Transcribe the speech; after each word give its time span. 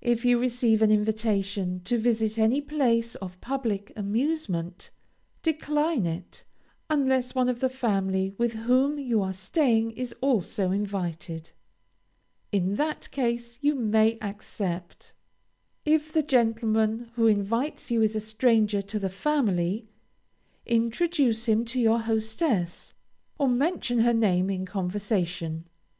If 0.00 0.24
you 0.24 0.38
receive 0.38 0.82
an 0.82 0.92
invitation 0.92 1.80
to 1.80 1.98
visit 1.98 2.38
any 2.38 2.60
place 2.60 3.16
of 3.16 3.40
public 3.40 3.92
amusement, 3.96 4.90
decline 5.42 6.06
it, 6.06 6.44
unless 6.88 7.34
one 7.34 7.48
of 7.48 7.58
the 7.58 7.68
family 7.68 8.32
with 8.38 8.52
whom 8.52 9.00
you 9.00 9.20
are 9.20 9.32
staying 9.32 9.90
is 9.96 10.14
also 10.20 10.70
invited. 10.70 11.50
In 12.52 12.76
that 12.76 13.10
case 13.10 13.58
you 13.60 13.74
may 13.74 14.16
accept. 14.22 15.12
If 15.84 16.12
the 16.12 16.22
gentleman 16.22 17.10
who 17.16 17.26
invites 17.26 17.90
you 17.90 18.00
is 18.00 18.14
a 18.14 18.20
stranger 18.20 18.80
to 18.82 18.98
the 19.00 19.10
family, 19.10 19.88
introduce 20.66 21.46
him 21.48 21.64
to 21.64 21.80
your 21.80 21.98
hostess, 21.98 22.94
or 23.38 23.48
mention 23.48 23.98
her 24.02 24.14
name 24.14 24.50
in 24.50 24.66
conversation. 24.66 25.64